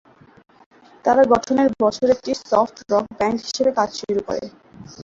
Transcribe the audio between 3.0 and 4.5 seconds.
Band হিসাবে কাজ শুরু করে।